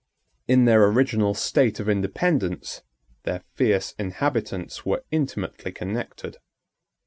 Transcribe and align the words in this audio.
In 0.47 0.65
their 0.65 0.83
original 0.85 1.35
state 1.35 1.79
of 1.79 1.87
independence, 1.87 2.81
their 3.21 3.43
fierce 3.53 3.93
inhabitants 3.99 4.83
were 4.83 5.03
intimately 5.11 5.71
connected. 5.71 6.37